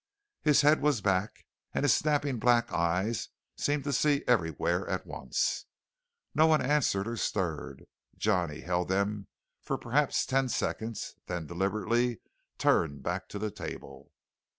His 0.41 0.61
head 0.61 0.81
was 0.81 0.99
back, 1.01 1.45
and 1.75 1.83
his 1.83 1.93
snapping 1.93 2.39
black 2.39 2.73
eyes 2.73 3.29
seemed 3.55 3.83
to 3.83 3.93
see 3.93 4.23
everywhere 4.27 4.89
at 4.89 5.05
once. 5.05 5.67
No 6.33 6.47
one 6.47 6.59
answered 6.59 7.07
or 7.07 7.15
stirred. 7.17 7.85
Johnny 8.17 8.61
held 8.61 8.87
them 8.87 9.27
for 9.61 9.77
perhaps 9.77 10.25
ten 10.25 10.49
seconds, 10.49 11.13
then 11.27 11.45
deliberately 11.45 12.19
turned 12.57 13.03
back 13.03 13.29
to 13.29 13.37
the 13.37 13.51
table. 13.51 14.11